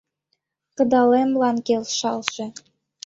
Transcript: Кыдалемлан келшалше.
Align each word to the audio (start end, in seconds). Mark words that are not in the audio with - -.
Кыдалемлан 0.75 1.57
келшалше. 1.65 2.45